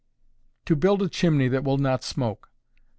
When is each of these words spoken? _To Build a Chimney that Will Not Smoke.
_To 0.65 0.79
Build 0.79 1.03
a 1.03 1.09
Chimney 1.09 1.47
that 1.49 1.63
Will 1.63 1.77
Not 1.77 2.03
Smoke. 2.03 2.49